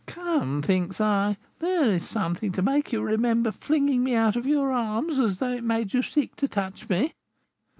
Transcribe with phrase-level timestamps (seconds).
[0.07, 4.71] Come, thinks I, there is something to make you remember flinging me out of your
[4.71, 7.13] arms, as though it made you sick to touch me.